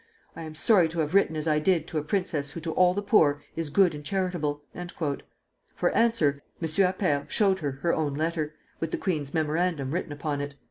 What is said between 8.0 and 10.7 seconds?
letter, with the queen's memorandum written upon it.